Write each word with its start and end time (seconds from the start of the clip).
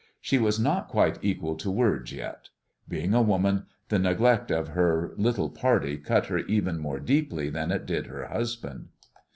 She 0.19 0.39
was 0.39 0.59
not 0.59 0.87
quite 0.87 1.19
equal 1.21 1.53
to 1.57 1.69
words 1.69 2.11
yet. 2.11 2.49
Being 2.89 3.13
a 3.13 3.21
woman, 3.21 3.67
the 3.89 3.99
neglect 3.99 4.49
of 4.49 4.69
her 4.69 5.13
little 5.15 5.51
party 5.51 5.95
cut 5.99 6.25
her 6.25 6.39
even 6.39 6.79
more 6.79 6.99
deeply 6.99 7.51
than 7.51 7.71
it 7.71 7.85
did 7.85 8.07
her 8.07 8.25
husband. 8.25 8.87